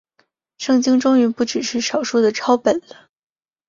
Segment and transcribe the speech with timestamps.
[0.57, 3.11] 圣经终于不只是少数的抄本了。